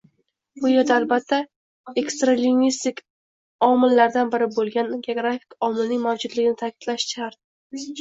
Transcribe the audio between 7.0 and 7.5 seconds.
shart.